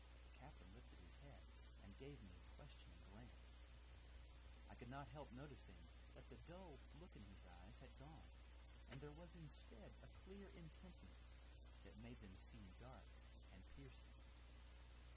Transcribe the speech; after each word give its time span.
The 0.33 0.39
captain 0.41 0.73
lifted 0.73 0.97
his 0.97 1.13
head 1.21 1.45
and 1.85 1.93
gave 2.01 2.17
me 2.25 2.33
a 2.33 2.49
questioning 2.57 2.97
glance. 3.13 3.61
I 4.65 4.73
could 4.73 4.89
not 4.89 5.13
help 5.13 5.29
noticing 5.29 5.77
that 6.17 6.25
the 6.25 6.41
dulled 6.49 6.81
look 6.97 7.13
in 7.13 7.21
his 7.29 7.45
eyes 7.45 7.77
had 7.85 7.93
gone, 8.01 8.25
and 8.89 8.97
there 8.97 9.13
was 9.13 9.37
instead 9.37 9.93
a 10.01 10.09
clear 10.25 10.49
intentness 10.57 11.37
that 11.85 12.01
made 12.01 12.17
them 12.25 12.33
seem 12.33 12.73
dark 12.81 13.05
and 13.53 13.61
piercing. 13.77 14.17